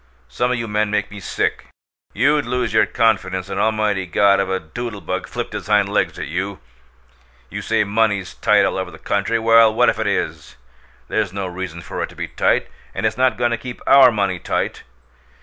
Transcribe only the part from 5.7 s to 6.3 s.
leg at